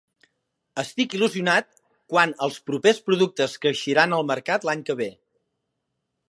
[0.83, 1.69] Estic il·lusionat
[2.13, 5.09] quant als propers productes que eixiran al mercat l'any que ve.